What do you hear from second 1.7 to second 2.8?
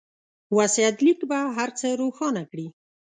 څه روښانه کړي.